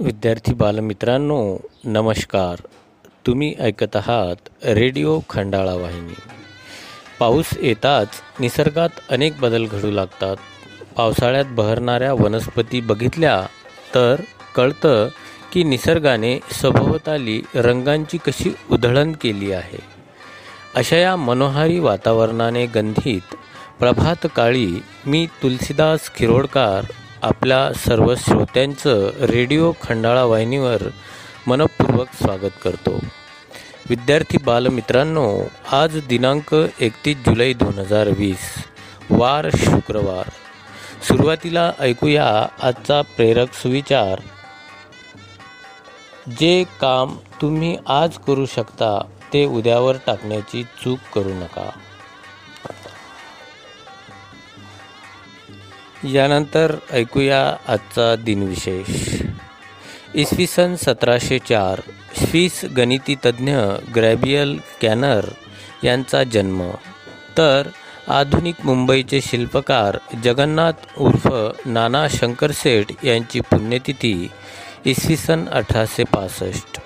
[0.00, 2.62] विद्यार्थी बालमित्रांनो नमस्कार.
[3.26, 6.14] तुम्ही ऐकत आहात रेडिओ खंडाळा वाहिनी.
[7.18, 8.08] पाऊस येताच
[8.40, 10.36] निसर्गात अनेक बदल घडू लागतात.
[10.96, 13.46] पावसाळ्यात बहरणाऱ्या वनस्पती बघितल्या
[13.94, 14.14] तर
[14.56, 15.08] कळतं
[15.52, 19.78] की निसर्गाने सभोवताली रंगांची कशी उधळण केली आहे.
[20.74, 23.34] अशा या मनोहारी वातावरणाने गंधित
[23.78, 26.84] प्रभात काळी मी तुलसीदास खिरोडकार
[27.22, 30.82] आपल्या सर्व श्रोत्यांचं रेडिओ खंडाळा वाहिनीवर
[31.46, 32.98] मनपूर्वक स्वागत करतो.
[33.88, 35.40] विद्यार्थी बालमित्रांनो
[35.72, 38.64] आज दिनांक एकतीस जुलै दोन हजार वीस
[39.10, 40.28] वार शुक्रवार.
[41.08, 44.20] सुरुवातीला ऐकूया आजचा प्रेरक सुविचार.
[46.30, 51.70] जे काम तुम्ही आज करू शकता ते उद्यावर टाकण्याची चूक करू नका.
[56.04, 59.22] यानंतर ऐकूया आजचा दिनविशेष.
[60.14, 61.80] इसवी सन सतराशे चार
[62.16, 63.56] स्विस गणितीतज्ञ
[63.96, 65.24] ग्रॅबियल कॅनर
[65.84, 66.70] यांचा जन्म.
[67.38, 67.68] तर
[68.08, 71.28] आधुनिक मुंबईचे शिल्पकार जगन्नाथ उर्फ
[71.66, 74.30] नाना शंकर सेठ यांची पुण्यतिथी
[74.84, 76.80] इसवी सन अठराशे पासष्ट.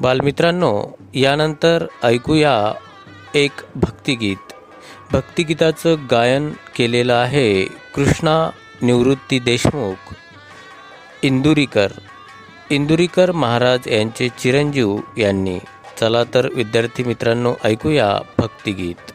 [0.00, 2.72] बालमित्रांनो यानंतर ऐकूया
[3.34, 4.51] एक भक्तिगीत.
[5.12, 8.50] भक्तिगीताचं गायन केलेलं आहे कृष्णा
[8.82, 10.14] निवृत्ती देशमुख
[11.22, 11.88] इंदुरीकर.
[12.70, 15.58] इंदुरीकर महाराज यांचे चिरंजीव यांनी.
[16.00, 19.11] चला तर विद्यार्थी मित्रांनो ऐकूया भक्तिगीत.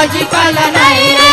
[0.00, 1.29] भाजीपाला नाही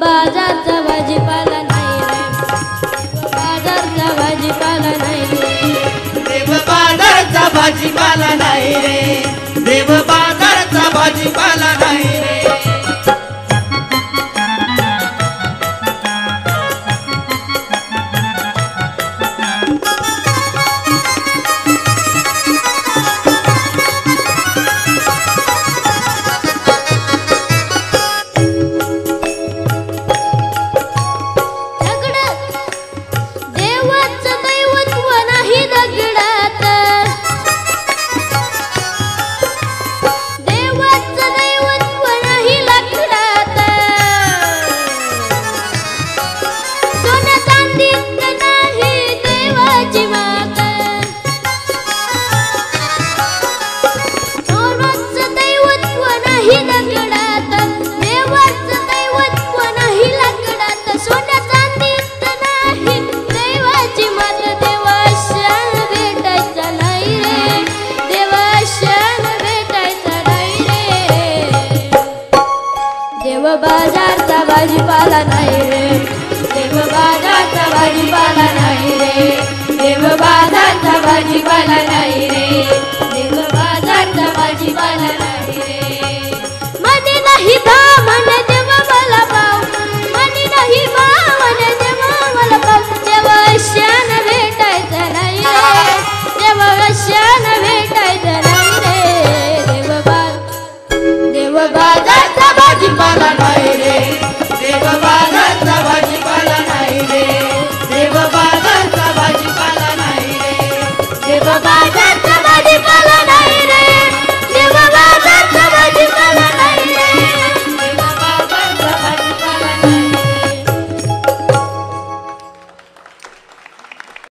[0.00, 2.00] बाजारचा भाजीपाला नाही
[3.24, 5.72] बाजारचा भाजीपाला नाही
[6.28, 9.00] देव बाजारचा भाजीपाला नाही रे.
[9.60, 11.61] देव बाजारचा भाजीपाला
[74.62, 75.86] भाजीपाला नाही रे.
[76.54, 76.74] देव
[77.72, 79.30] भाजीपाला नाही रे.
[79.80, 80.06] देव
[81.06, 82.62] भाजीपाला नाही रे.
[83.14, 83.34] देव
[84.36, 85.80] भाजीपाला नाही रे.
[86.80, 87.56] मध्ये नाही